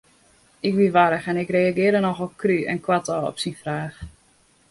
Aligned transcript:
Ik 0.69 0.73
wie 0.75 0.91
warch 0.91 1.25
en 1.27 1.37
ik 1.43 1.49
reagearre 1.57 1.99
nochal 2.05 2.31
krú 2.39 2.57
en 2.71 2.79
koartôf 2.85 3.23
op 3.31 3.37
syn 3.43 3.57
fraach. 3.61 3.97